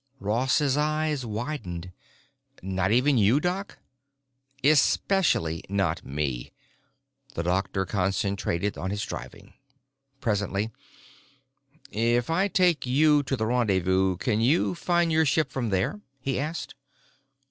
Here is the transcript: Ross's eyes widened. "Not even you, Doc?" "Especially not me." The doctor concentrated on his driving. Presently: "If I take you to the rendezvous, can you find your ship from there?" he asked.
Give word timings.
Ross's 0.19 0.77
eyes 0.77 1.27
widened. 1.27 1.91
"Not 2.63 2.91
even 2.91 3.19
you, 3.19 3.39
Doc?" 3.39 3.77
"Especially 4.63 5.63
not 5.69 6.03
me." 6.03 6.51
The 7.35 7.43
doctor 7.43 7.85
concentrated 7.85 8.79
on 8.79 8.89
his 8.89 9.03
driving. 9.03 9.53
Presently: 10.19 10.71
"If 11.91 12.31
I 12.31 12.47
take 12.47 12.87
you 12.87 13.21
to 13.21 13.35
the 13.37 13.45
rendezvous, 13.45 14.17
can 14.17 14.41
you 14.41 14.73
find 14.73 15.11
your 15.11 15.23
ship 15.27 15.51
from 15.51 15.69
there?" 15.69 16.01
he 16.19 16.39
asked. 16.39 16.73